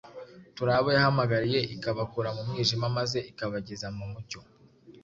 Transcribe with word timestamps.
Turi 0.55 0.71
abo 0.77 0.89
yahamagariye 0.95 1.59
ikabakura 1.75 2.29
mu 2.35 2.41
mwijima 2.47 2.85
maze 2.97 3.17
ikabageza 3.31 3.87
mu 3.97 4.05
mucyo 4.11 4.39